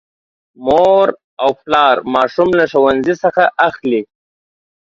[0.65, 1.07] مور
[1.43, 4.01] او پلا ماشوم له ښوونځي څخه اخلي.